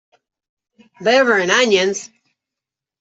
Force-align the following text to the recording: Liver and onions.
Liver 0.99 1.37
and 1.41 1.51
onions. 1.51 2.09